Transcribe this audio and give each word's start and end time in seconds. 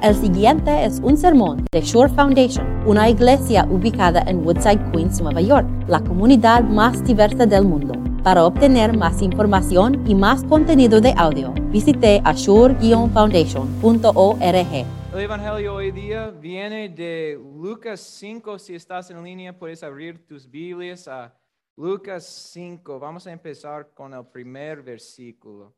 El 0.00 0.14
siguiente 0.14 0.84
es 0.84 1.00
un 1.00 1.16
sermón 1.16 1.64
de 1.72 1.80
Shore 1.80 2.14
Foundation, 2.14 2.64
una 2.86 3.10
iglesia 3.10 3.66
ubicada 3.68 4.22
en 4.28 4.46
Woodside, 4.46 4.92
Queens, 4.92 5.20
Nueva 5.20 5.40
York, 5.40 5.66
la 5.88 5.98
comunidad 5.98 6.62
más 6.62 7.04
diversa 7.04 7.46
del 7.46 7.64
mundo. 7.64 7.94
Para 8.22 8.44
obtener 8.44 8.96
más 8.96 9.20
información 9.22 10.08
y 10.08 10.14
más 10.14 10.44
contenido 10.44 11.00
de 11.00 11.12
audio, 11.16 11.52
visite 11.72 12.22
ashore-foundation.org. 12.24 14.86
El 15.14 15.20
Evangelio 15.20 15.74
hoy 15.74 15.90
día 15.90 16.30
viene 16.30 16.90
de 16.90 17.36
Lucas 17.56 17.98
5. 17.98 18.56
Si 18.60 18.76
estás 18.76 19.10
en 19.10 19.24
línea, 19.24 19.58
puedes 19.58 19.82
abrir 19.82 20.24
tus 20.24 20.48
Biblias 20.48 21.08
a 21.08 21.34
Lucas 21.76 22.24
5. 22.52 23.00
Vamos 23.00 23.26
a 23.26 23.32
empezar 23.32 23.90
con 23.94 24.14
el 24.14 24.24
primer 24.26 24.80
versículo. 24.80 25.74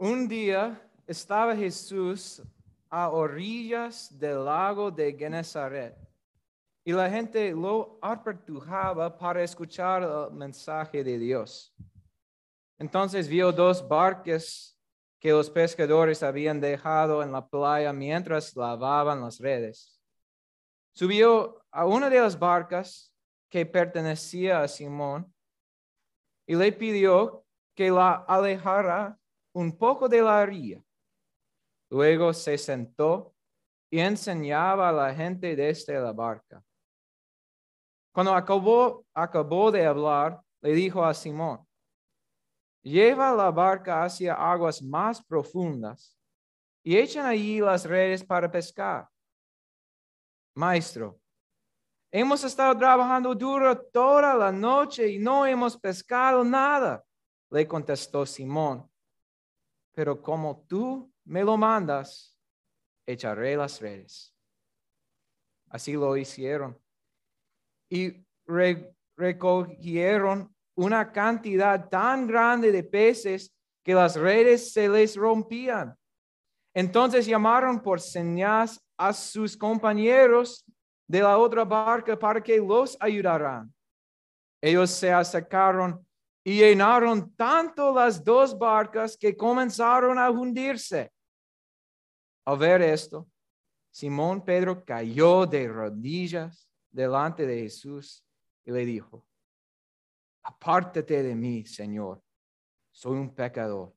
Un 0.00 0.28
día 0.28 0.80
estaba 1.08 1.56
Jesús 1.56 2.40
a 2.88 3.10
orillas 3.10 4.16
del 4.16 4.44
lago 4.44 4.92
de 4.92 5.12
Genezaret 5.12 5.96
y 6.84 6.92
la 6.92 7.10
gente 7.10 7.50
lo 7.50 7.98
apertujaba 8.00 9.18
para 9.18 9.42
escuchar 9.42 10.04
el 10.04 10.36
mensaje 10.36 11.02
de 11.02 11.18
Dios. 11.18 11.74
Entonces 12.78 13.26
vio 13.26 13.50
dos 13.50 13.86
barcas 13.88 14.78
que 15.18 15.32
los 15.32 15.50
pescadores 15.50 16.22
habían 16.22 16.60
dejado 16.60 17.20
en 17.20 17.32
la 17.32 17.44
playa 17.44 17.92
mientras 17.92 18.54
lavaban 18.54 19.20
las 19.20 19.40
redes. 19.40 20.00
Subió 20.92 21.60
a 21.72 21.84
una 21.86 22.08
de 22.08 22.20
las 22.20 22.38
barcas 22.38 23.12
que 23.50 23.66
pertenecía 23.66 24.62
a 24.62 24.68
Simón 24.68 25.34
y 26.46 26.54
le 26.54 26.70
pidió 26.70 27.44
que 27.74 27.90
la 27.90 28.14
alejara 28.28 29.17
un 29.58 29.76
poco 29.76 30.08
de 30.08 30.22
la 30.22 30.40
orilla. 30.40 30.80
Luego 31.90 32.32
se 32.32 32.56
sentó 32.56 33.34
y 33.90 33.98
enseñaba 33.98 34.88
a 34.88 34.92
la 34.92 35.12
gente 35.12 35.56
desde 35.56 35.98
la 35.98 36.12
barca. 36.12 36.62
Cuando 38.12 38.34
acabó, 38.34 39.04
acabó 39.12 39.72
de 39.72 39.84
hablar, 39.84 40.40
le 40.60 40.72
dijo 40.74 41.04
a 41.04 41.12
Simón, 41.12 41.66
lleva 42.82 43.34
la 43.34 43.50
barca 43.50 44.04
hacia 44.04 44.34
aguas 44.34 44.80
más 44.80 45.24
profundas 45.24 46.16
y 46.84 46.96
echen 46.96 47.26
allí 47.26 47.60
las 47.60 47.84
redes 47.84 48.22
para 48.22 48.48
pescar. 48.48 49.08
Maestro, 50.54 51.18
hemos 52.12 52.44
estado 52.44 52.76
trabajando 52.78 53.34
duro 53.34 53.76
toda 53.76 54.34
la 54.34 54.52
noche 54.52 55.08
y 55.08 55.18
no 55.18 55.44
hemos 55.44 55.76
pescado 55.76 56.44
nada, 56.44 57.04
le 57.50 57.66
contestó 57.66 58.24
Simón 58.24 58.87
pero 59.98 60.22
como 60.22 60.64
tú 60.68 61.12
me 61.24 61.42
lo 61.42 61.56
mandas, 61.56 62.38
echaré 63.04 63.56
las 63.56 63.80
redes. 63.80 64.32
Así 65.70 65.94
lo 65.94 66.16
hicieron. 66.16 66.80
Y 67.90 68.24
recogieron 69.16 70.54
una 70.76 71.10
cantidad 71.10 71.88
tan 71.88 72.28
grande 72.28 72.70
de 72.70 72.84
peces 72.84 73.52
que 73.82 73.92
las 73.92 74.14
redes 74.14 74.72
se 74.72 74.88
les 74.88 75.16
rompían. 75.16 75.98
Entonces 76.72 77.26
llamaron 77.26 77.82
por 77.82 78.00
señas 78.00 78.80
a 78.96 79.12
sus 79.12 79.56
compañeros 79.56 80.64
de 81.08 81.22
la 81.22 81.36
otra 81.36 81.64
barca 81.64 82.16
para 82.16 82.40
que 82.40 82.58
los 82.58 82.96
ayudaran. 83.00 83.74
Ellos 84.62 84.90
se 84.90 85.12
acercaron 85.12 86.06
y 86.48 86.60
llenaron 86.60 87.34
tanto 87.34 87.92
las 87.92 88.24
dos 88.24 88.58
barcas 88.58 89.18
que 89.18 89.36
comenzaron 89.36 90.18
a 90.18 90.30
hundirse. 90.30 91.12
Al 92.46 92.56
ver 92.56 92.80
esto, 92.80 93.28
Simón 93.90 94.42
Pedro 94.42 94.82
cayó 94.82 95.44
de 95.44 95.68
rodillas 95.68 96.66
delante 96.90 97.44
de 97.44 97.64
Jesús 97.64 98.24
y 98.64 98.72
le 98.72 98.86
dijo, 98.86 99.26
apártate 100.42 101.22
de 101.22 101.34
mí, 101.34 101.66
Señor, 101.66 102.22
soy 102.92 103.18
un 103.18 103.34
pecador. 103.34 103.94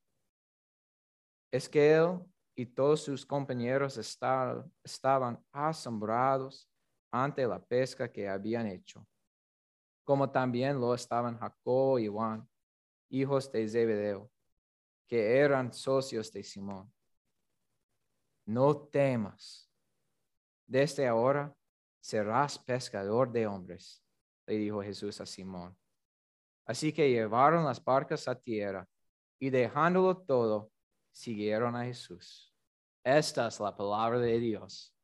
Es 1.54 1.70
que 1.70 1.94
él 1.94 2.20
y 2.54 2.66
todos 2.66 3.02
sus 3.02 3.25
compañeros 3.25 3.98
estaban 3.98 5.42
asombrados 5.54 6.70
ante 7.14 7.48
la 7.48 7.64
pesca 7.64 8.12
que 8.12 8.28
habían 8.28 8.68
hecho 8.68 9.08
como 10.04 10.30
también 10.30 10.78
lo 10.78 10.94
estaban 10.94 11.38
Jacob 11.38 12.00
y 12.00 12.08
Juan, 12.08 12.46
hijos 13.12 13.52
de 13.52 13.68
Zebedeo, 13.68 14.32
que 15.08 15.38
eran 15.38 15.74
socios 15.74 16.32
de 16.32 16.44
Simón. 16.44 16.92
No 18.46 18.88
temas, 18.88 19.70
desde 20.66 21.08
ahora 21.08 21.54
serás 22.00 22.58
pescador 22.58 23.32
de 23.32 23.46
hombres, 23.46 24.04
le 24.48 24.56
dijo 24.56 24.82
Jesús 24.82 25.22
a 25.22 25.26
Simón. 25.26 25.78
Así 26.66 26.94
que 26.94 27.10
llevaron 27.10 27.66
las 27.66 27.84
barcas 27.84 28.28
a 28.28 28.36
tierra 28.36 28.88
y 29.40 29.50
dejándolo 29.50 30.18
todo, 30.18 30.72
siguieron 31.12 31.76
a 31.76 31.84
Jesús. 31.84 32.54
Esta 33.04 33.48
es 33.48 33.60
la 33.60 33.76
palabra 33.76 34.20
de 34.20 34.40
Dios. 34.40 34.96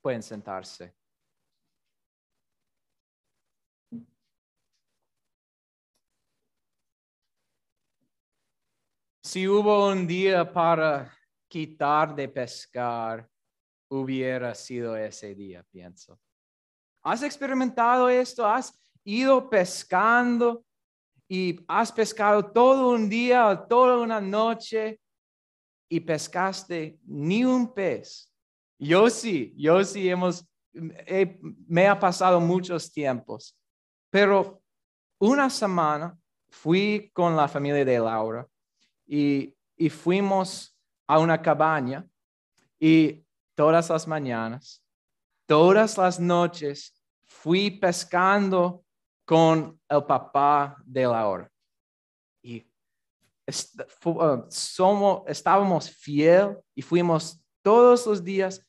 Pueden 0.00 0.22
sentarse. 0.22 0.94
Si 9.26 9.48
hubo 9.48 9.88
un 9.88 10.06
día 10.06 10.52
para 10.52 11.12
quitar 11.48 12.14
de 12.14 12.28
pescar, 12.28 13.28
hubiera 13.90 14.54
sido 14.54 14.96
ese 14.96 15.34
día, 15.34 15.64
pienso. 15.68 16.16
¿Has 17.02 17.24
experimentado 17.24 18.08
esto? 18.08 18.46
¿Has 18.46 18.72
ido 19.02 19.50
pescando 19.50 20.64
y 21.26 21.58
has 21.66 21.90
pescado 21.90 22.52
todo 22.52 22.90
un 22.90 23.08
día 23.08 23.48
o 23.48 23.66
toda 23.66 23.98
una 23.98 24.20
noche 24.20 25.00
y 25.88 25.98
pescaste 25.98 27.00
ni 27.02 27.44
un 27.44 27.74
pez? 27.74 28.32
Yo 28.78 29.10
sí, 29.10 29.52
yo 29.56 29.82
sí 29.82 30.08
hemos, 30.08 30.48
me 31.66 31.88
ha 31.88 31.98
pasado 31.98 32.38
muchos 32.38 32.92
tiempos, 32.92 33.58
pero 34.08 34.62
una 35.18 35.50
semana 35.50 36.16
fui 36.48 37.10
con 37.12 37.34
la 37.34 37.48
familia 37.48 37.84
de 37.84 37.98
Laura 37.98 38.46
y, 39.06 39.52
fuimos 39.90 40.76
a 41.06 41.18
una 41.18 41.40
cabaña 41.40 42.06
y 42.78 43.24
todas 43.54 43.88
las 43.90 44.06
mañanas, 44.06 44.82
todas 45.46 45.96
las 45.96 46.18
noches, 46.18 46.94
fui 47.24 47.70
pescando 47.70 48.84
con 49.24 49.78
el 49.88 50.04
papá 50.04 50.76
de 50.84 51.02
Laura. 51.02 51.50
Y 52.42 52.66
uh, 54.04 54.46
somos, 54.48 55.22
estábamos 55.26 55.90
fiel 55.90 56.56
y 56.74 56.82
fuimos 56.82 57.40
todos 57.62 58.06
los 58.06 58.24
días 58.24 58.64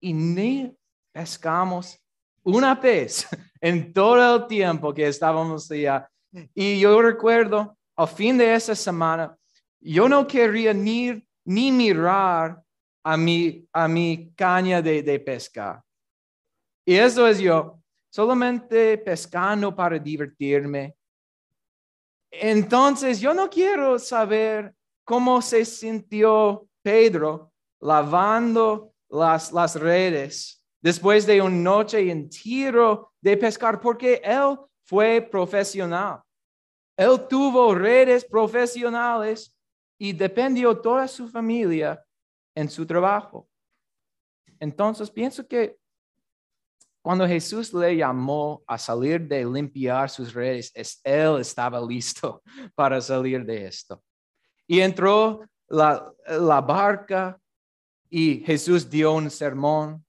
y 0.00 0.12
ni 0.12 0.76
pescamos 1.12 1.98
una 2.42 2.78
pez 2.80 3.26
en 3.60 3.92
todo 3.92 4.36
el 4.36 4.46
tiempo 4.46 4.92
que 4.92 5.06
estábamos 5.06 5.70
allá. 5.70 6.08
Y 6.54 6.80
yo 6.80 7.00
recuerdo, 7.02 7.76
al 7.96 8.08
fin 8.08 8.38
de 8.38 8.54
esa 8.54 8.74
semana, 8.74 9.36
yo 9.82 10.08
no 10.08 10.26
quería 10.26 10.72
ni, 10.72 11.26
ni 11.44 11.72
mirar 11.72 12.62
a 13.04 13.16
mi, 13.16 13.66
a 13.72 13.88
mi 13.88 14.32
caña 14.34 14.80
de, 14.80 15.02
de 15.02 15.18
pesca. 15.20 15.84
Y 16.84 16.94
eso 16.94 17.26
es 17.26 17.38
yo, 17.38 17.80
solamente 18.10 18.98
pescando 18.98 19.74
para 19.74 19.98
divertirme. 19.98 20.94
Entonces, 22.30 23.20
yo 23.20 23.34
no 23.34 23.50
quiero 23.50 23.98
saber 23.98 24.74
cómo 25.04 25.42
se 25.42 25.64
sintió 25.64 26.66
Pedro 26.82 27.52
lavando 27.80 28.94
las, 29.10 29.52
las 29.52 29.76
redes 29.76 30.64
después 30.80 31.26
de 31.26 31.40
una 31.42 31.56
noche 31.56 32.10
en 32.10 32.28
tiro 32.28 33.12
de 33.20 33.36
pescar, 33.36 33.80
porque 33.80 34.20
él 34.24 34.56
fue 34.84 35.20
profesional. 35.20 36.20
Él 36.96 37.26
tuvo 37.28 37.74
redes 37.74 38.24
profesionales 38.24 39.54
y 40.02 40.12
dependió 40.12 40.76
toda 40.76 41.06
su 41.06 41.28
familia 41.28 42.04
en 42.56 42.68
su 42.68 42.84
trabajo. 42.84 43.48
Entonces 44.58 45.08
pienso 45.08 45.46
que 45.46 45.78
cuando 47.00 47.24
Jesús 47.24 47.72
le 47.72 47.96
llamó 47.96 48.64
a 48.66 48.78
salir 48.78 49.20
de 49.28 49.44
limpiar 49.44 50.10
sus 50.10 50.34
redes, 50.34 50.72
él 51.04 51.38
estaba 51.38 51.80
listo 51.80 52.42
para 52.74 53.00
salir 53.00 53.44
de 53.44 53.66
esto. 53.66 54.02
Y 54.66 54.80
entró 54.80 55.48
la, 55.68 56.12
la 56.26 56.60
barca 56.60 57.40
y 58.10 58.40
Jesús 58.40 58.90
dio 58.90 59.12
un 59.12 59.30
sermón. 59.30 60.04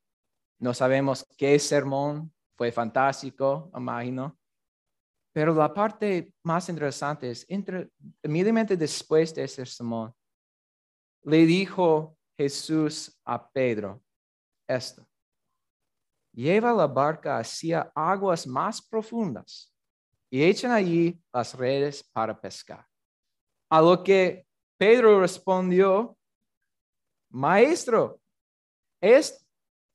No 0.57 0.73
sabemos 0.73 1.23
qué 1.37 1.59
sermón, 1.59 2.33
fue 2.55 2.71
fantástico, 2.71 3.69
imagino. 3.77 4.35
Pero 5.33 5.53
la 5.53 5.73
parte 5.73 6.31
más 6.43 6.69
interesante 6.69 7.31
es, 7.31 7.45
entre, 7.49 7.89
inmediatamente 8.21 8.77
después 8.77 9.33
de 9.33 9.43
ese 9.43 9.65
sermón, 9.65 10.13
le 11.23 11.45
dijo 11.45 12.15
Jesús 12.37 13.19
a 13.25 13.49
Pedro 13.49 14.01
esto. 14.67 15.05
Lleva 16.33 16.71
la 16.71 16.87
barca 16.87 17.39
hacia 17.39 17.91
aguas 17.95 18.45
más 18.45 18.81
profundas 18.81 19.73
y 20.29 20.43
echen 20.43 20.71
allí 20.71 21.19
las 21.31 21.53
redes 21.55 22.03
para 22.03 22.39
pescar. 22.39 22.85
A 23.69 23.81
lo 23.81 24.03
que 24.03 24.45
Pedro 24.77 25.19
respondió, 25.19 26.17
Maestro, 27.29 28.19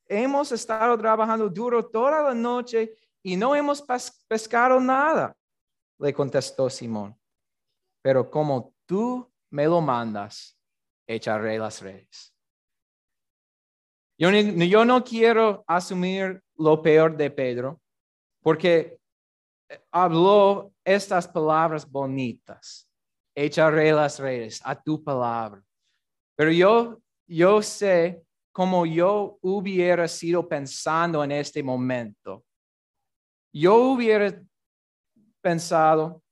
hemos 0.07 0.53
estado 0.53 0.97
trabajando 0.99 1.49
duro 1.49 1.85
toda 1.87 2.23
la 2.23 2.35
noche 2.35 2.95
y 3.23 3.37
no 3.37 3.55
hemos 3.55 3.85
pescado 4.29 4.81
nada, 4.81 5.37
le 5.99 6.13
contestó 6.13 6.71
Simón. 6.71 7.19
Pero 8.03 8.31
como 8.31 8.75
tú 8.87 9.31
me 9.51 9.67
lo 9.67 9.81
mandas, 9.81 10.59
echaré 11.07 11.59
las 11.59 11.83
redes. 11.83 12.35
Yo, 14.19 14.85
no 14.85 15.05
quiero 15.05 15.65
asumir 15.67 16.43
lo 16.57 16.83
peor 16.83 17.17
de 17.17 17.31
Pedro, 17.31 17.81
porque 18.43 18.99
habló 19.93 20.73
estas 20.85 21.29
palabras 21.29 21.89
bonitas. 21.89 22.91
Echaré 23.37 23.93
las 23.93 24.19
redes 24.19 24.61
a 24.65 24.75
tu 24.75 25.05
palabra. 25.05 25.63
Pero 26.37 26.51
yo, 26.51 27.01
yo 27.29 27.63
sé 27.63 28.25
cómo 28.51 28.85
yo 28.85 29.39
hubiera 29.41 30.09
sido 30.09 30.49
pensando 30.49 31.23
en 31.23 31.31
este 31.31 31.63
momento. 31.63 32.45
Yo 33.53 33.77
hubiera 33.77 34.41
pensado, 35.41 36.23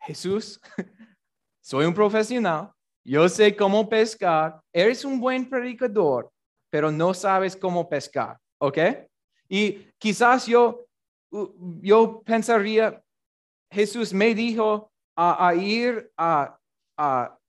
Jesús, 0.00 0.60
soy 1.62 1.86
un 1.86 1.94
profesional, 1.94 2.72
yo 3.04 3.28
sé 3.28 3.56
cómo 3.56 3.88
pescar, 3.88 4.60
eres 4.72 5.04
un 5.04 5.18
buen 5.18 5.48
predicador, 5.48 6.30
pero 6.70 6.90
no 6.90 7.14
sabes 7.14 7.56
cómo 7.56 7.88
pescar, 7.88 8.38
¿ok? 8.58 8.78
Y 9.48 9.88
quizás 9.98 10.46
yo, 10.46 10.86
yo 11.80 12.22
pensaría, 12.22 13.02
Jesús 13.70 14.12
me 14.12 14.34
dijo 14.34 14.92
a, 15.16 15.54
ir 15.54 16.12
a, 16.16 16.58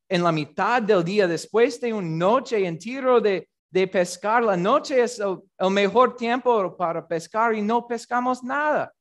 en 0.08 0.24
la 0.24 0.32
mitad 0.32 0.82
del 0.82 1.04
día, 1.04 1.28
después 1.28 1.80
de 1.82 1.94
una 1.94 2.08
noche 2.08 2.66
en 2.66 2.80
tiro 2.80 3.20
de, 3.20 3.48
pescar, 3.72 4.44
la 4.44 4.58
noche 4.58 5.02
es 5.02 5.20
el, 5.20 5.70
mejor 5.70 6.16
tiempo 6.16 6.76
para 6.76 7.08
pescar 7.08 7.54
y 7.54 7.62
no 7.62 7.86
pescamos 7.86 8.44
nada. 8.44 8.94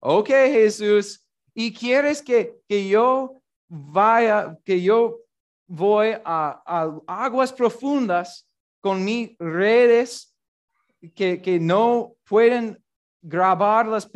Ok, 0.00 0.28
Jesús, 0.28 1.24
¿y 1.54 1.72
quieres 1.72 2.22
que, 2.22 2.56
que 2.68 2.88
yo 2.88 3.42
vaya, 3.68 4.56
que 4.64 4.82
yo 4.82 5.20
voy 5.68 6.16
a, 6.24 7.00
aguas 7.06 7.52
profundas 7.52 8.48
con 8.80 9.04
mis 9.04 9.36
redes 9.38 10.34
que, 11.14 11.40
que 11.40 11.60
no 11.60 12.14
pueden 12.28 12.82
grabar 13.22 13.86
los, 13.86 14.10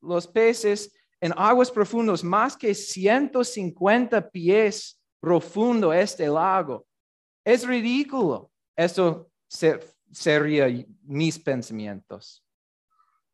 los 0.00 0.26
peces 0.26 0.92
en 1.20 1.32
aguas 1.36 1.70
profundas, 1.70 2.24
más 2.24 2.56
que 2.56 2.74
150 2.74 4.30
pies 4.30 5.00
profundo 5.20 5.92
este 5.92 6.26
lago. 6.28 6.86
Es 7.44 7.66
ridículo. 7.66 8.50
Eso 9.50 9.78
sería 10.10 10.66
mis 11.02 11.38
pensamientos. 11.38 12.44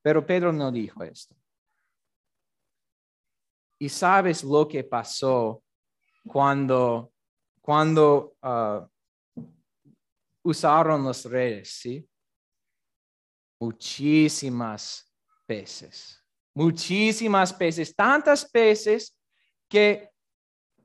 Pero 0.03 0.25
Pedro 0.25 0.53
no 0.53 0.71
dijo 0.71 1.03
esto. 1.03 1.35
Y 3.79 3.89
sabes 3.89 4.45
lo 4.45 4.69
que 4.69 4.85
pasó 4.85 5.63
cuando 6.27 7.15
cuando 7.65 8.37
ah, 8.43 8.87
usaron 10.43 11.07
las 11.07 11.25
redes, 11.25 11.71
¿sí? 11.71 12.07
Muchísimas 13.59 15.11
peces, 15.47 16.23
muchísimas 16.55 17.55
peces, 17.55 17.97
tantas 17.97 18.45
peces 18.51 19.19
que, 19.67 20.11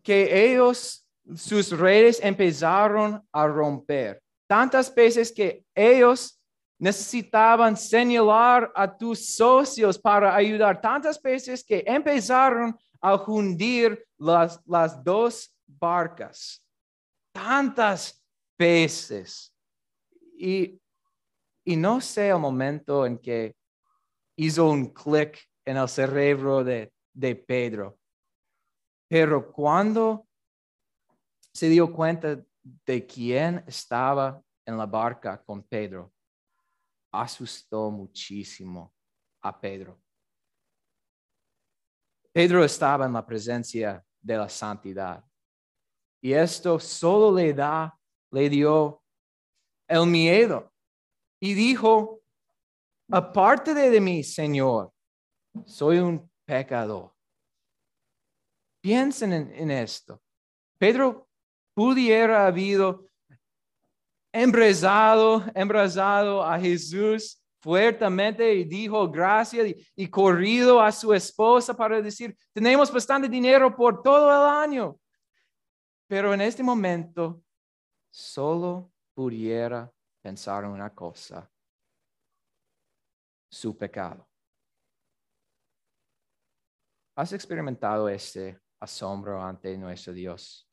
que 0.02 0.54
ellos, 0.54 1.06
sus 1.36 1.72
redes 1.72 2.22
empezaron 2.24 3.28
a 3.34 3.46
romper. 3.46 4.24
Tantas 4.50 4.90
peces 4.90 5.31
que 5.31 5.63
ellos 5.75 6.42
necesitaban 6.80 7.78
señalar 7.78 8.72
a 8.74 8.98
tus 8.98 9.36
socios 9.36 10.00
para 10.00 10.36
ayudar. 10.36 10.81
Tantas 10.81 11.22
veces 11.22 11.63
que 11.63 11.84
empezaron 11.86 12.75
a 13.00 13.16
hundir 13.16 14.04
las, 14.18 14.60
las 14.66 15.04
dos 15.04 15.56
barcas 15.68 16.63
tantas 17.31 18.22
veces. 18.57 19.54
Y, 20.38 20.81
y 21.66 21.75
no 21.75 22.02
sé 22.02 22.30
el 22.30 22.40
momento 22.40 23.06
en 23.06 23.18
que 23.18 23.56
hizo 24.36 24.69
un 24.69 24.94
clic 24.94 25.40
en 25.66 25.78
el 25.78 25.88
cerebro 25.88 26.63
de, 26.63 26.92
de 27.13 27.36
Pedro, 27.36 27.98
pero 29.07 29.52
cuando 29.52 30.28
se 31.54 31.69
dio 31.69 31.92
cuenta 31.92 32.44
de 32.63 33.06
quién 33.06 33.63
estaba 33.67 34.41
en 34.65 34.77
la 34.77 34.85
barca 34.85 35.41
con 35.44 35.63
Pedro, 35.63 36.13
asustó 37.11 37.89
muchísimo 37.89 38.94
a 39.41 39.59
Pedro. 39.59 40.00
Pedro 42.31 42.63
estaba 42.63 43.06
en 43.06 43.13
la 43.13 43.25
presencia 43.25 44.03
de 44.21 44.38
la 44.38 44.47
santidad. 44.47 45.23
Y 46.21 46.33
esto 46.33 46.79
solo 46.79 47.35
le 47.35 47.53
da, 47.53 47.97
le 48.31 48.50
dio 48.50 49.01
el 49.88 50.06
miedo. 50.06 50.71
Y 51.41 51.53
dijo, 51.53 52.21
aparte 53.09 53.73
de 53.73 54.01
mí, 54.01 54.23
Señor, 54.23 54.94
soy 55.65 55.97
un 55.97 56.29
pecador. 56.45 57.13
Piensen 58.81 59.33
en, 59.33 59.71
esto. 59.71 60.21
Pedro 60.77 61.29
pudiera 61.80 62.46
habido 62.46 63.08
embrazado, 64.34 65.46
embrazado 65.56 66.44
a 66.44 66.60
Jesús 66.60 67.42
fuertemente 67.62 68.54
y 68.54 68.66
dijo 68.66 69.10
gracias 69.10 69.68
y, 69.68 69.88
y, 69.96 70.10
corrido 70.10 70.81
a 70.81 70.92
su 70.92 71.14
esposa 71.14 71.74
para 71.74 72.02
decir, 72.02 72.38
tenemos 72.52 72.92
bastante 72.92 73.30
dinero 73.30 73.74
por 73.74 74.02
todo 74.02 74.28
el 74.28 74.62
año. 74.62 75.00
Pero 76.06 76.34
en 76.34 76.42
este 76.42 76.62
momento 76.62 77.42
solo 78.12 78.92
pudiera 79.14 79.90
pensar 80.21 80.66
en 80.66 80.71
una 80.71 80.94
cosa, 80.94 81.50
su 83.50 83.78
pecado. 83.78 84.28
¿Has 87.16 87.31
experimentado 87.31 88.09
este 88.09 88.59
asombro 88.81 89.42
ante 89.42 89.78
nuestro 89.78 90.12
Dios? 90.12 90.69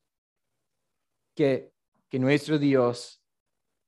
Que, 1.37 1.73
que 2.09 2.19
nuestro 2.19 2.59
Dios 2.59 3.23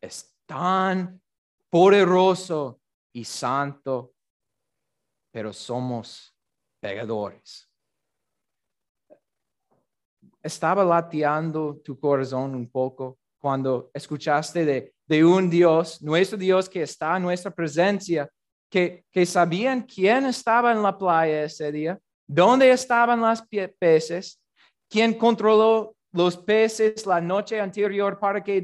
es 0.01 0.37
tan 0.47 1.21
poderoso 1.69 2.81
y 3.13 3.25
santo, 3.25 4.15
pero 5.33 5.53
somos 5.53 6.35
pecadores. 6.81 7.69
Estaba 10.43 10.85
lateando 10.85 11.79
tu 11.79 11.99
corazón 11.99 12.55
un 12.55 12.71
poco 12.71 13.19
cuando 13.39 13.91
escuchaste 13.93 14.65
de, 14.65 14.95
de 15.07 15.25
un 15.25 15.49
Dios, 15.49 16.03
nuestro 16.03 16.39
Dios 16.39 16.69
que 16.69 16.83
está 16.83 17.17
en 17.17 17.23
nuestra 17.25 17.51
presencia, 17.51 18.29
que, 18.71 19.05
que 19.11 19.25
sabían 19.25 19.83
quién 19.83 20.27
estaba 20.27 20.73
en 20.73 20.83
la 20.83 20.97
playa 20.97 21.45
ese 21.45 21.73
día, 21.73 21.99
dónde 22.27 22.71
estaban 22.71 23.21
los 23.21 23.43
peces, 23.79 24.41
quién 24.89 25.15
controló 25.15 25.97
los 26.13 26.37
peces 26.37 27.07
la 27.07 27.21
noche 27.21 27.61
anterior 27.61 28.19
para 28.19 28.43
que 28.43 28.63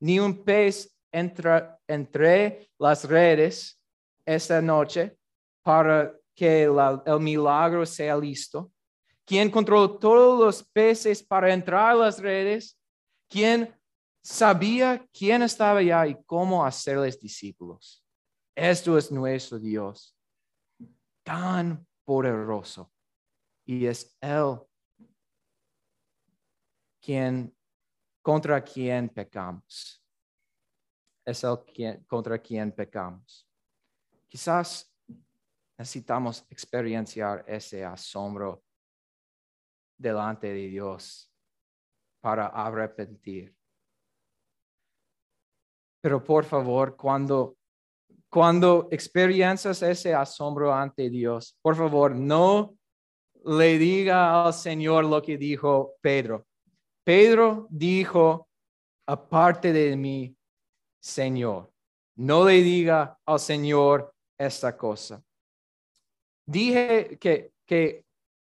ni 0.00 0.20
un 0.20 0.44
pez 0.44 0.94
entre, 1.10 2.70
las 2.78 3.04
redes 3.04 3.80
esta 4.24 4.60
noche 4.60 5.16
para 5.62 6.14
que 6.34 6.64
el 6.64 7.20
milagro 7.20 7.84
sea 7.86 8.16
listo. 8.16 8.70
¿Quién 9.24 9.50
controló 9.50 9.98
todos 9.98 10.38
los 10.38 10.62
peces 10.62 11.22
para 11.22 11.52
entrar 11.52 11.92
a 11.92 11.94
las 11.94 12.18
redes, 12.18 12.78
¿Quién 13.30 13.74
sabía 14.28 15.06
quién 15.12 15.42
estaba 15.42 15.78
allá 15.78 16.06
y 16.06 16.22
cómo 16.24 16.64
hacerles 16.64 17.18
discípulos. 17.18 18.04
Esto 18.54 18.98
es 18.98 19.10
nuestro 19.10 19.58
Dios, 19.58 20.14
tan 21.22 21.86
poderoso. 22.04 22.92
Y 23.64 23.86
es 23.86 24.16
Él 24.20 24.58
quien, 27.00 27.54
contra 28.22 28.62
quien 28.62 29.08
pecamos. 29.08 30.04
Es 31.24 31.44
Él 31.44 31.64
quien, 31.64 32.04
contra 32.04 32.38
quien 32.38 32.72
pecamos. 32.72 33.46
Quizás 34.26 34.92
necesitamos 35.78 36.44
experienciar 36.50 37.44
ese 37.46 37.84
asombro 37.84 38.64
delante 39.96 40.48
de 40.48 40.68
Dios 40.68 41.32
para 42.20 42.46
arrepentir. 42.46 43.54
Pero 46.00 46.22
por 46.22 46.44
favor, 46.44 46.96
cuando, 46.96 47.56
cuando 48.28 48.88
experiencias 48.90 49.82
ese 49.82 50.14
asombro 50.14 50.72
ante 50.72 51.10
Dios, 51.10 51.56
por 51.60 51.76
favor, 51.76 52.14
no 52.14 52.76
le 53.44 53.78
diga 53.78 54.44
al 54.44 54.54
Señor 54.54 55.04
lo 55.04 55.22
que 55.22 55.36
dijo 55.36 55.94
Pedro. 56.00 56.47
Pedro 57.08 57.66
dijo, 57.70 58.50
aparte 59.06 59.72
de 59.72 59.96
mí, 59.96 60.36
Señor. 61.00 61.72
No 62.16 62.44
le 62.44 62.60
diga 62.60 63.18
al 63.24 63.40
Señor 63.40 64.14
esta 64.36 64.76
cosa. 64.76 65.24
Dije 66.44 67.16
que, 67.18 67.54
que 67.64 68.04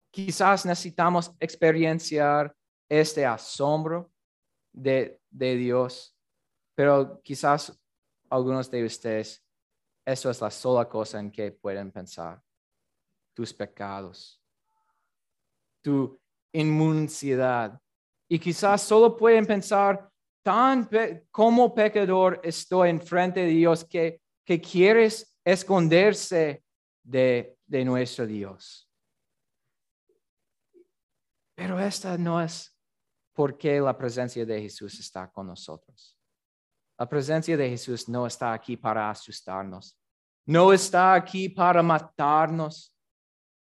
quizás 0.10 0.65
necesitamos 0.65 1.32
experienciar 1.39 2.51
este 2.89 3.24
asombro 3.24 4.12
de, 4.74 5.22
de 5.29 5.56
Dios, 5.56 6.18
pero 6.74 7.22
quizás 7.22 7.79
algunos 8.32 8.72
de 8.72 8.84
ustedes, 8.84 9.46
eso 10.03 10.32
es 10.32 10.41
la 10.41 10.50
sola 10.50 10.89
cosa 10.89 11.20
en 11.20 11.29
que 11.29 11.51
pueden 11.51 11.91
pensar. 11.91 12.41
Tus 13.36 13.53
pecados, 13.53 14.41
tu 15.84 16.20
inmunidad. 16.51 17.79
Y 18.31 18.38
quizás 18.38 18.83
solo 18.83 19.17
pueden 19.17 19.45
pensar, 19.45 20.07
tan 20.43 20.88
como 21.31 21.74
pecador 21.74 22.39
estoy 22.43 22.89
enfrente 22.89 23.39
de 23.39 23.48
Dios 23.48 23.83
que, 23.83 24.21
que 24.45 24.62
quieres 24.62 25.36
esconderse 25.43 26.63
de, 27.03 27.57
de 27.65 27.83
nuestro 27.83 28.27
Dios. 28.27 28.88
Pero 31.55 31.79
esta 31.79 32.17
no 32.17 32.39
es 32.39 32.77
porque 33.33 33.81
la 33.81 33.98
presencia 33.98 34.45
de 34.45 34.62
Jesús 34.62 35.00
está 35.00 35.29
con 35.31 35.48
nosotros. 35.48 36.15
La 37.00 37.09
presencia 37.09 37.57
de 37.57 37.69
Jesús 37.69 38.07
no 38.07 38.27
está 38.27 38.53
aquí 38.53 38.77
para 38.77 39.09
asustarnos. 39.09 39.98
No 40.45 40.71
está 40.71 41.15
aquí 41.15 41.50
para 41.50 41.81
matarnos. 41.81 42.95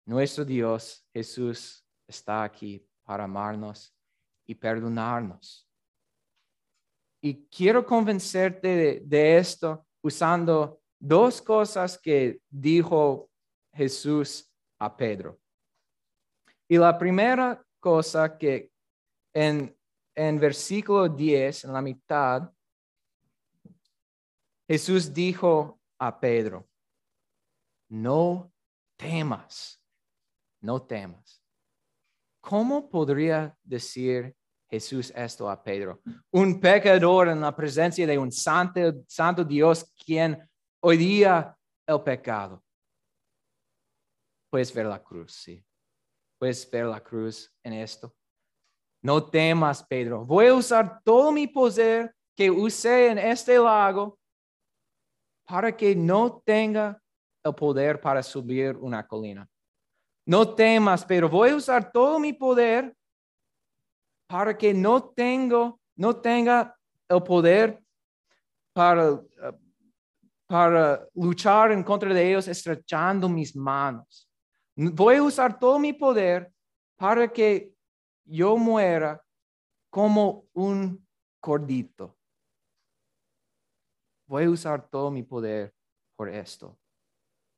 Nuestro 0.07 0.45
Dios, 0.45 1.05
Jesús, 1.13 1.85
está 2.07 2.45
aquí 2.45 2.87
para 3.05 3.25
amarnos 3.25 3.95
y 4.47 4.55
perdonarnos. 4.55 5.69
Y 7.21 7.47
quiero 7.47 7.87
convencerte 7.87 9.01
de, 9.05 9.37
esto 9.39 9.87
usando 10.03 10.81
dos 10.99 11.41
cosas 11.41 11.97
que 11.99 12.41
dijo 12.51 13.31
Jesús 13.73 14.51
a 14.79 14.97
Pedro. 14.97 15.39
Y 16.69 16.77
la 16.77 16.99
primera 16.99 17.65
cosa 17.79 18.37
que 18.37 18.73
en, 19.33 19.77
en 20.15 20.41
versículo 20.41 21.09
10, 21.09 21.65
en 21.65 21.73
la 21.73 21.81
mitad, 21.81 22.53
Jesús 24.67 25.13
dijo 25.13 25.81
a 25.99 26.19
Pedro, 26.19 26.69
no 27.89 28.53
temas, 28.97 29.81
no 30.61 30.83
temas. 30.83 31.42
¿Cómo 32.43 32.91
podría 32.91 33.57
decir 33.63 34.37
Jesús 34.73 35.13
esto 35.15 35.51
a 35.51 35.63
Pedro. 35.63 36.01
Un 36.31 36.59
pecador 36.59 37.29
en 37.29 37.43
la 37.43 37.55
presencia 37.55 38.07
de 38.07 38.17
un 38.17 38.33
santo, 38.33 39.45
Dios 39.45 39.93
quien 40.03 40.49
odia 40.81 41.55
el 41.87 42.01
pecado. 42.01 42.65
Puedes 44.51 44.73
ver 44.73 44.87
la 44.87 45.03
cruz, 45.03 45.35
sí. 45.35 45.63
Puedes 46.39 46.71
ver 46.71 46.87
la 46.87 47.03
cruz 47.03 47.53
en 47.63 47.75
esto. 47.75 48.15
No 49.03 49.29
temas, 49.29 49.85
Pedro. 49.85 50.25
Voy 50.25 50.47
a 50.47 50.55
usar 50.55 51.03
todo 51.05 51.31
mi 51.31 51.47
poder 51.47 52.15
que 52.35 52.51
usé 52.51 53.09
en 53.09 53.19
este 53.19 53.59
lago 53.59 54.19
para 55.47 55.77
que 55.77 55.95
no 55.95 56.41
tenga 56.47 56.99
el 57.45 57.55
poder 57.55 58.01
para 58.01 58.23
subir 58.23 58.75
una 58.79 59.07
colina. 59.07 59.47
No 60.25 60.55
temas, 60.55 61.05
pero 61.05 61.29
voy 61.29 61.51
a 61.51 61.57
usar 61.57 61.91
todo 61.91 62.19
mi 62.19 62.33
poder 62.33 62.97
para 64.27 64.57
que 64.57 64.73
no, 64.73 65.03
tengo, 65.03 65.81
no 65.97 66.17
tenga 66.17 66.77
el 67.09 67.23
poder 67.23 67.83
para, 68.73 69.21
para 70.47 71.07
luchar 71.15 71.73
en 71.73 71.83
contra 71.83 72.15
de 72.15 72.31
ellos 72.31 72.49
estrechando 72.49 73.29
mis 73.29 73.55
manos. 73.55 74.31
Voy 74.75 75.17
a 75.17 75.23
usar 75.23 75.59
todo 75.59 75.79
mi 75.79 75.93
poder 75.93 76.53
para 76.97 77.29
que 77.29 77.75
yo 78.25 78.57
muera 78.57 79.23
como 79.91 80.47
un 80.55 81.07
cordito. 81.41 82.17
Voy 84.27 84.45
a 84.45 84.51
usar 84.51 84.89
todo 84.89 85.11
mi 85.11 85.23
poder 85.23 85.75
por 86.17 86.29
esto. 86.29 86.79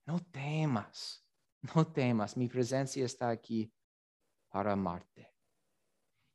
No 0.06 0.18
temas, 0.18 1.24
no 1.75 1.87
temas, 1.87 2.37
mi 2.37 2.49
presencia 2.49 3.04
está 3.04 3.30
aquí 3.30 3.73
para 4.50 4.73
amarte. 4.73 5.33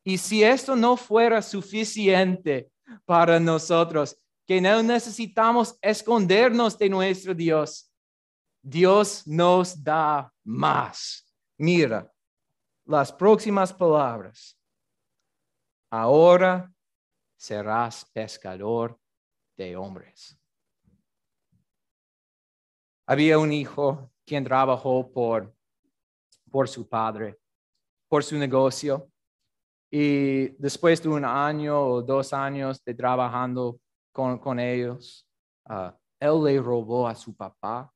Y 0.03 0.17
si 0.17 0.43
esto 0.43 0.75
no 0.75 0.97
fuera 0.97 1.41
suficiente 1.41 2.71
para 3.05 3.39
nosotros, 3.39 4.17
que 4.45 4.59
no 4.59 4.81
necesitamos 4.81 5.77
escondernos 5.81 6.77
de 6.77 6.89
nuestro 6.89 7.35
Dios, 7.35 7.91
Dios 8.61 9.27
nos 9.27 9.83
da 9.83 10.33
más. 10.43 11.25
Mira 11.57 12.11
las 12.85 13.11
próximas 13.11 13.71
palabras. 13.71 14.57
Ahora 15.91 16.73
serás 17.37 18.05
pescador 18.05 18.99
de 19.55 19.75
hombres. 19.75 20.39
Había 23.05 23.37
un 23.37 23.51
hijo 23.51 24.11
quien 24.29 24.43
trabajó 24.43 25.11
por, 25.11 25.51
por 26.51 26.69
su 26.69 26.87
padre, 26.87 27.39
por 28.07 28.23
su 28.23 28.37
negocio. 28.37 29.09
Y 29.91 30.49
después 30.49 31.01
de 31.01 31.09
un 31.09 31.25
año 31.25 31.81
o 31.83 32.01
dos 32.03 32.31
años 32.31 32.79
de 32.85 32.93
trabajando 32.93 33.79
con, 34.13 34.59
ellos, 34.59 35.27
ah, 35.65 35.97
él 36.19 36.43
le 36.43 36.61
robó 36.61 37.07
a 37.07 37.15
su 37.15 37.35
papá, 37.35 37.91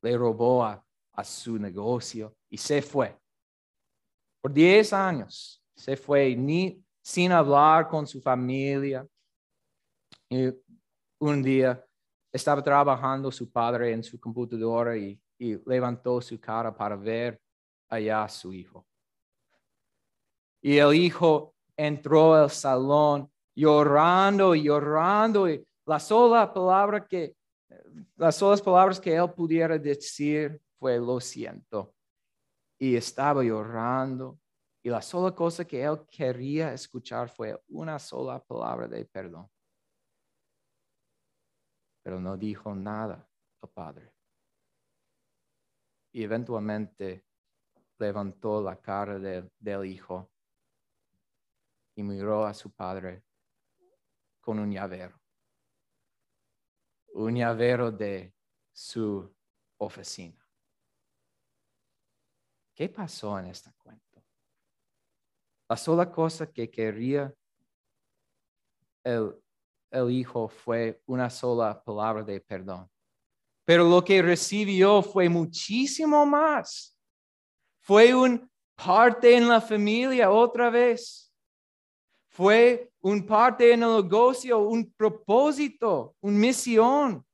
le 0.00 0.16
robó 0.16 0.64
a, 0.64 0.82
su 1.22 1.58
negocio 1.58 2.34
y 2.50 2.56
se 2.56 2.80
fue. 2.80 3.18
Por 4.42 4.52
diez 4.52 4.92
años 4.92 5.62
se 5.74 5.96
fue 5.96 6.36
ni 6.36 6.82
sin 7.02 7.32
hablar 7.32 7.88
con 7.88 8.06
su 8.06 8.20
familia. 8.20 9.06
Y 10.28 10.52
un 11.18 11.42
día 11.42 11.82
estaba 12.32 12.62
trabajando 12.62 13.30
su 13.30 13.50
padre 13.50 13.92
en 13.92 14.02
su 14.02 14.20
computadora 14.20 14.96
y, 14.96 15.18
y 15.38 15.56
levantó 15.68 16.20
su 16.20 16.40
cara 16.40 16.74
para 16.74 16.96
ver 16.96 17.40
allá 17.88 18.24
a 18.24 18.28
su 18.28 18.52
hijo. 18.52 18.86
Y 20.62 20.78
el 20.78 20.94
hijo 20.94 21.54
entró 21.76 22.34
al 22.34 22.50
salón 22.50 23.30
llorando 23.54 24.54
y 24.54 24.64
llorando. 24.64 25.48
Y 25.48 25.66
la 25.86 26.00
sola 26.00 26.52
palabra 26.52 27.06
que, 27.06 27.36
las 28.16 28.36
solas 28.36 28.62
palabras 28.62 29.00
que 29.00 29.14
él 29.14 29.30
pudiera 29.32 29.78
decir 29.78 30.60
fue 30.78 30.98
lo 30.98 31.20
siento. 31.20 31.94
Y 32.78 32.96
estaba 32.96 33.42
llorando. 33.42 34.38
Y 34.82 34.90
la 34.90 35.02
sola 35.02 35.34
cosa 35.34 35.64
que 35.64 35.82
él 35.82 36.06
quería 36.08 36.72
escuchar 36.72 37.28
fue 37.28 37.60
una 37.68 37.98
sola 37.98 38.42
palabra 38.42 38.86
de 38.86 39.04
perdón. 39.04 39.48
Pero 42.02 42.20
no 42.20 42.36
dijo 42.36 42.74
nada 42.74 43.28
al 43.60 43.68
padre. 43.70 44.15
Y 46.16 46.22
eventualmente 46.22 47.26
levantó 47.98 48.62
la 48.62 48.80
cara 48.80 49.18
del 49.18 49.84
hijo 49.84 50.32
y 51.94 52.02
miró 52.02 52.46
a 52.46 52.54
su 52.54 52.72
padre 52.72 53.22
con 54.40 54.58
un 54.58 54.72
llavero. 54.72 55.20
Un 57.12 57.34
llavero 57.34 57.92
de 57.92 58.34
su 58.72 59.30
oficina. 59.76 60.42
¿Qué 62.74 62.88
pasó 62.88 63.38
en 63.38 63.48
este 63.48 63.70
cuento? 63.74 64.24
La 65.68 65.76
sola 65.76 66.10
cosa 66.10 66.50
que 66.50 66.70
quería 66.70 67.30
el, 69.04 69.34
el 69.90 70.10
hijo 70.10 70.48
fue 70.48 71.02
una 71.04 71.28
sola 71.28 71.84
palabra 71.84 72.22
de 72.22 72.40
perdón. 72.40 72.90
Pero 73.66 73.86
lo 73.86 74.02
que 74.02 74.22
recibió 74.22 75.02
fue 75.02 75.28
muchísimo 75.28 76.24
más. 76.24 76.96
Fue 77.82 78.14
un 78.14 78.50
parte 78.74 79.36
en 79.36 79.46
la 79.46 79.60
familia 79.60 80.30
otra 80.30 80.70
vez 80.70 81.26
fue 82.36 82.92
un 83.00 83.24
parte 83.24 83.72
en 83.72 83.82
el 83.82 84.02
negocio, 84.02 84.58
un 84.58 84.92
propósito, 84.92 86.14
una 86.20 86.38
misión. 86.38 87.26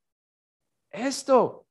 Esto. 0.89 1.67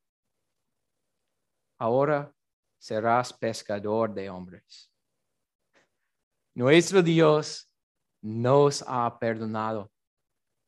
ahora 1.80 2.34
serás 2.78 3.32
pescador 3.32 4.14
de 4.14 4.30
hombres. 4.30 4.92
Nuestro 6.54 7.02
Dios 7.02 7.72
nos 8.22 8.84
ha 8.86 9.18
perdonado, 9.18 9.90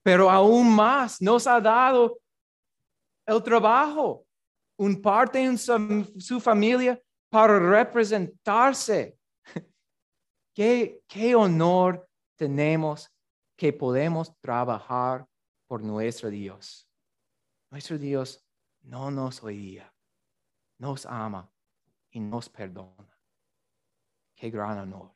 pero 0.01 0.29
aún 0.29 0.73
más 0.73 1.21
nos 1.21 1.45
ha 1.47 1.59
dado 1.59 2.17
el 3.25 3.43
trabajo, 3.43 4.25
un 4.77 5.01
parte 5.01 5.43
en 5.43 5.57
su, 5.57 6.39
familia 6.39 7.01
para 7.29 7.59
representarse. 7.59 9.17
¿Qué, 10.53 11.01
qué 11.07 11.35
honor 11.35 12.07
tenemos 12.35 13.09
que 13.55 13.71
podemos 13.71 14.37
trabajar 14.39 15.27
por 15.67 15.81
nuestro 15.81 16.29
Dios. 16.29 16.87
Nuestro 17.71 17.97
Dios 17.97 18.45
no 18.81 19.09
nos 19.09 19.41
oía, 19.43 19.93
nos 20.77 21.05
ama 21.05 21.51
y 22.11 22.19
nos 22.19 22.49
perdona. 22.49 23.17
Qué 24.35 24.49
gran 24.49 24.77
honor. 24.77 25.15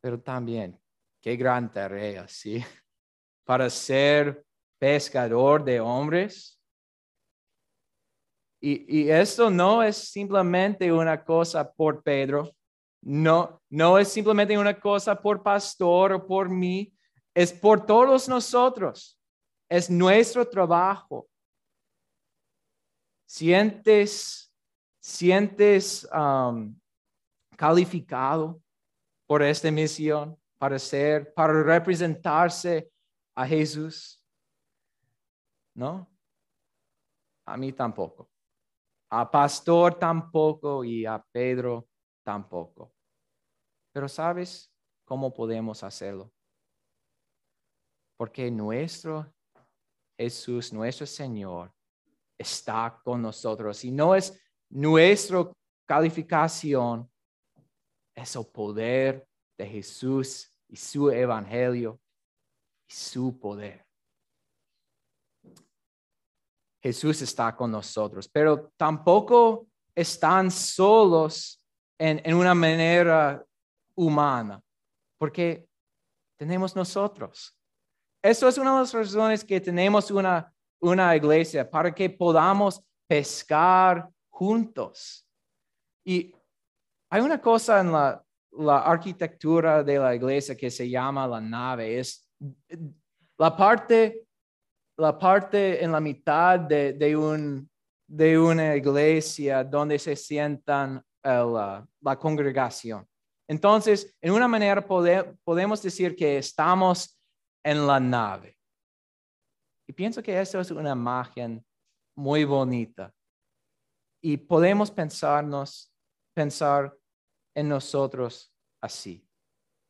Pero 0.00 0.20
también, 0.20 0.80
qué 1.20 1.36
gran 1.36 1.70
tarea, 1.70 2.26
¿sí? 2.28 2.62
Para 3.44 3.70
ser 3.70 4.44
pescador 4.82 5.62
de 5.62 5.78
hombres. 5.78 6.60
Y, 8.60 9.02
y 9.02 9.10
esto 9.10 9.48
no 9.48 9.80
es 9.80 9.96
simplemente 9.96 10.90
una 10.90 11.22
cosa 11.24 11.72
por 11.72 12.02
Pedro, 12.02 12.52
no, 13.00 13.62
no 13.70 13.96
es 13.96 14.08
simplemente 14.08 14.58
una 14.58 14.78
cosa 14.78 15.14
por 15.14 15.40
pastor 15.40 16.14
o 16.14 16.26
por 16.26 16.48
mí, 16.48 16.92
es 17.32 17.52
por 17.52 17.86
todos 17.86 18.28
nosotros. 18.28 19.16
Es 19.70 19.88
nuestro 19.88 20.48
trabajo. 20.48 21.28
Sientes, 23.24 24.52
sientes 25.00 26.08
um, 26.12 26.76
calificado 27.56 28.60
por 29.28 29.44
esta 29.44 29.70
misión 29.70 30.36
para 30.58 30.76
ser, 30.76 31.32
para 31.34 31.62
representarse 31.62 32.90
a 33.36 33.46
Jesús. 33.46 34.21
¿No? 35.74 36.08
A 37.46 37.56
mí 37.56 37.72
tampoco. 37.72 38.30
A 39.10 39.30
pastor 39.30 39.98
tampoco 39.98 40.84
y 40.84 41.04
a 41.04 41.22
Pedro 41.32 41.88
tampoco. 42.24 42.94
Pero 43.92 44.08
¿sabes 44.08 44.72
cómo 45.04 45.32
podemos 45.34 45.82
hacerlo? 45.82 46.32
Porque 48.16 48.50
nuestro 48.50 49.32
Jesús, 50.16 50.72
nuestro 50.72 51.06
Señor, 51.06 51.72
está 52.38 53.00
con 53.04 53.20
nosotros 53.20 53.84
y 53.84 53.90
no 53.90 54.14
es 54.14 54.40
nuestra 54.70 55.50
calificación, 55.86 57.10
es 58.14 58.36
el 58.36 58.46
poder 58.46 59.26
de 59.58 59.66
Jesús 59.66 60.50
y 60.68 60.76
su 60.76 61.10
evangelio 61.10 62.00
y 62.88 62.92
su 62.92 63.38
poder. 63.38 63.86
Jesús 66.82 67.22
está 67.22 67.54
con 67.54 67.70
nosotros, 67.70 68.28
pero 68.28 68.72
tampoco 68.76 69.68
están 69.94 70.50
solos 70.50 71.64
en, 71.98 72.34
una 72.34 72.54
manera 72.54 73.44
humana, 73.94 74.60
porque 75.16 75.68
tenemos 76.36 76.74
nosotros. 76.74 77.56
Eso 78.20 78.48
es 78.48 78.58
una 78.58 78.72
de 78.72 78.80
las 78.80 78.92
razones 78.92 79.44
que 79.44 79.60
tenemos 79.60 80.10
una, 80.10 80.52
una 80.80 81.14
iglesia, 81.14 81.68
para 81.70 81.94
que 81.94 82.10
podamos 82.10 82.82
pescar 83.06 84.08
juntos. 84.28 85.24
Y 86.04 86.34
hay 87.10 87.20
una 87.20 87.40
cosa 87.40 87.80
en 87.80 87.92
la, 87.92 88.24
la 88.52 88.78
arquitectura 88.78 89.84
de 89.84 89.98
la 89.98 90.14
iglesia 90.14 90.56
que 90.56 90.70
se 90.70 90.88
llama 90.88 91.28
la 91.28 91.40
nave. 91.40 92.00
Es 92.00 92.28
la 93.38 93.56
parte, 93.56 94.26
la 94.96 95.18
parte 95.18 95.82
en 95.82 95.92
la 95.92 96.00
mitad 96.00 96.60
de, 96.60 96.92
de, 96.92 97.16
un, 97.16 97.68
de 98.06 98.38
una 98.38 98.76
iglesia 98.76 99.64
donde 99.64 99.98
se 99.98 100.16
sientan 100.16 101.02
la 101.24 102.18
congregación. 102.18 103.06
Entonces, 103.48 104.16
en 104.20 104.32
una 104.32 104.48
manera 104.48 104.84
podemos 104.84 105.82
decir 105.82 106.16
que 106.16 106.38
estamos 106.38 107.18
en 107.64 107.86
la 107.86 108.00
nave. 108.00 108.58
Y 109.86 109.92
pienso 109.92 110.22
que 110.22 110.40
eso 110.40 110.60
es 110.60 110.70
una 110.70 110.92
imagen 110.92 111.64
muy 112.16 112.44
bonita. 112.44 113.12
Y 114.22 114.36
podemos 114.36 114.90
pensarnos, 114.90 115.92
pensar 116.34 116.96
en 117.54 117.68
nosotros 117.68 118.54
así, 118.80 119.28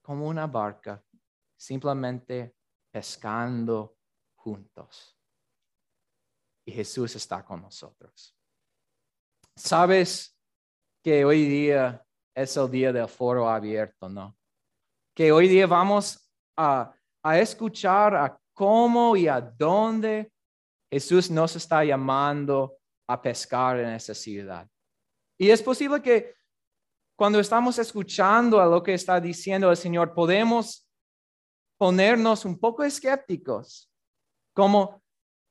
como 0.02 0.26
una 0.26 0.46
barca, 0.46 1.02
simplemente 1.56 2.54
pescando 2.90 3.96
juntos. 4.42 5.16
Y 6.66 6.72
Jesús 6.72 7.14
está 7.16 7.44
con 7.44 7.62
nosotros. 7.62 8.36
¿Sabes 9.56 10.36
que 11.02 11.24
hoy 11.24 11.46
día 11.46 12.04
es 12.34 12.56
el 12.56 12.70
día 12.70 12.92
del 12.92 13.08
foro 13.08 13.48
abierto, 13.48 14.08
¿no? 14.08 14.36
Que 15.14 15.30
hoy 15.32 15.48
día 15.48 15.66
vamos 15.66 16.30
a, 16.56 16.94
a 17.22 17.38
escuchar 17.38 18.14
a 18.14 18.40
cómo 18.54 19.16
y 19.16 19.28
a 19.28 19.40
dónde 19.40 20.32
Jesús 20.90 21.30
nos 21.30 21.56
está 21.56 21.84
llamando 21.84 22.78
a 23.08 23.20
pescar 23.20 23.78
en 23.78 23.90
esta 23.90 24.14
ciudad. 24.14 24.68
Y 25.38 25.50
es 25.50 25.62
posible 25.62 26.00
que 26.00 26.34
cuando 27.16 27.40
estamos 27.40 27.78
escuchando 27.78 28.60
a 28.60 28.66
lo 28.66 28.82
que 28.82 28.94
está 28.94 29.20
diciendo 29.20 29.70
el 29.70 29.76
Señor, 29.76 30.14
podemos 30.14 30.88
ponernos 31.78 32.44
un 32.44 32.58
poco 32.58 32.84
escépticos, 32.84 33.91
como, 34.52 35.02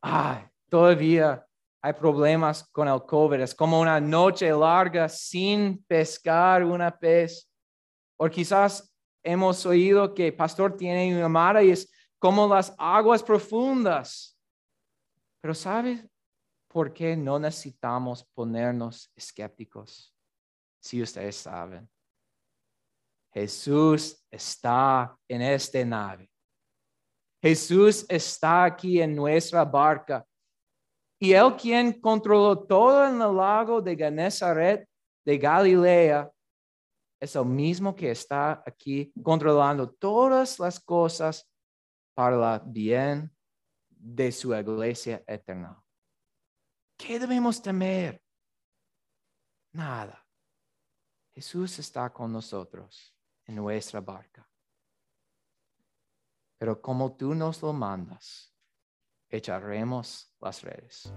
ay, 0.01 0.47
todavía 0.69 1.45
hay 1.81 1.93
problemas 1.93 2.63
con 2.71 2.87
el 2.87 3.01
COVID. 3.03 3.41
Es 3.41 3.55
como 3.55 3.79
una 3.79 3.99
noche 3.99 4.51
larga 4.51 5.09
sin 5.09 5.83
pescar 5.85 6.63
una 6.63 6.95
pez. 6.95 7.49
O 8.17 8.29
quizás 8.29 8.93
hemos 9.23 9.65
oído 9.65 10.13
que 10.13 10.27
el 10.27 10.35
pastor 10.35 10.77
tiene 10.77 11.15
una 11.15 11.29
mara 11.29 11.63
y 11.63 11.71
es 11.71 11.91
como 12.19 12.47
las 12.47 12.73
aguas 12.77 13.23
profundas. 13.23 14.37
Pero 15.41 15.55
¿sabes 15.55 16.05
por 16.67 16.93
qué 16.93 17.17
no 17.17 17.39
necesitamos 17.39 18.23
ponernos 18.33 19.11
escépticos? 19.15 20.15
Si 20.79 21.01
ustedes 21.01 21.35
saben. 21.35 21.89
Jesús 23.33 24.23
está 24.29 25.17
en 25.27 25.41
esta 25.41 25.83
nave. 25.85 26.30
Jesús 27.41 28.05
está 28.07 28.63
aquí 28.65 29.01
en 29.01 29.15
nuestra 29.15 29.65
barca 29.65 30.25
y 31.19 31.33
él 31.33 31.55
quien 31.55 31.99
controló 31.99 32.57
todo 32.57 33.07
en 33.07 33.21
el 33.21 33.35
lago 33.35 33.81
de 33.81 33.95
Genezaret 33.95 34.87
de 35.23 35.37
Galilea, 35.37 36.31
es 37.19 37.35
el 37.35 37.45
mismo 37.45 37.95
que 37.95 38.09
está 38.09 38.63
aquí 38.65 39.13
controlando 39.23 39.89
todas 39.91 40.59
las 40.59 40.79
cosas 40.79 41.47
para 42.15 42.55
el 42.55 42.61
bien 42.65 43.35
de 43.89 44.31
su 44.31 44.53
iglesia 44.55 45.23
eterna. 45.27 45.79
¿Qué 46.97 47.19
debemos 47.19 47.61
temer? 47.61 48.21
Nada. 49.73 50.25
Jesús 51.33 51.77
está 51.79 52.11
con 52.11 52.31
nosotros 52.31 53.15
en 53.45 53.55
nuestra 53.55 54.01
barca. 54.01 54.50
Pero 56.61 56.79
como 56.79 57.13
tú 57.13 57.33
nos 57.33 57.63
lo 57.63 57.73
mandas, 57.73 58.53
echaremos 59.31 60.31
las 60.39 60.61
redes. 60.61 61.11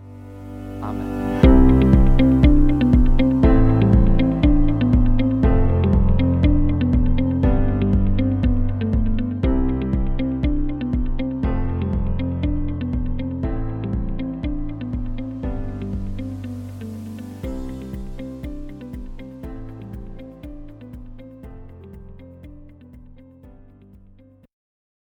Amén. 0.81 1.24